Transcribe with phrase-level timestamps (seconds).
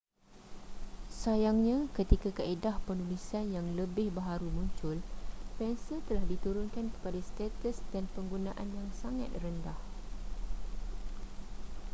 [1.21, 4.95] sayangnya ketika kaedah penulisan yang lebih baharu muncul
[5.61, 9.77] pensel telah diturunkan kepada status dan penggunaan yang sangat rendah